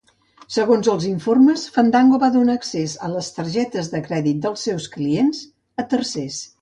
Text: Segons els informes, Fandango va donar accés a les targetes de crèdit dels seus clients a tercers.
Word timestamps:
Segons 0.53 0.87
els 0.93 1.03
informes, 1.09 1.65
Fandango 1.75 2.19
va 2.25 2.29
donar 2.37 2.55
accés 2.61 2.95
a 3.09 3.11
les 3.17 3.29
targetes 3.35 3.93
de 3.93 4.03
crèdit 4.09 4.41
dels 4.47 4.65
seus 4.69 4.89
clients 4.97 5.43
a 5.85 5.91
tercers. 5.93 6.41